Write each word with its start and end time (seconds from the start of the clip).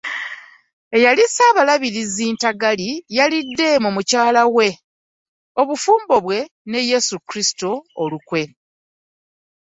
Eyali 0.95 1.23
Ssaabalabirizi 1.27 2.25
Ntagali 2.35 2.89
yalidde 3.17 3.69
mu 3.83 3.89
mukyala 3.95 4.41
we, 4.55 4.67
obufumbo 5.61 6.15
bwe 6.25 6.39
ne 6.69 6.79
Yesu 6.91 7.15
Kristo 7.29 7.69
olukwe 8.03 8.43